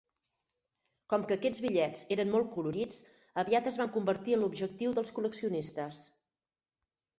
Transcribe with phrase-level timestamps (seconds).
[1.11, 2.99] Com que aquests bitllets eren molt colorits,
[3.43, 6.05] aviat es van convertir en l'objectiu dels col·leccionistes.